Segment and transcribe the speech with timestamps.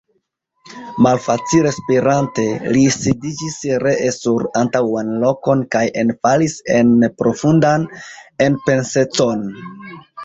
[1.07, 2.45] Malfacile spirante,
[2.77, 7.87] li sidiĝis ree sur antaŭan lokon kaj enfalis en profundan
[8.49, 9.45] enpensecon.